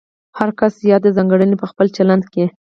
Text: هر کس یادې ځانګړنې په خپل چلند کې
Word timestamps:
هر 0.37 0.49
کس 0.59 0.73
یادې 0.91 1.09
ځانګړنې 1.17 1.55
په 1.59 1.65
خپل 1.71 1.87
چلند 1.97 2.23
کې 2.33 2.43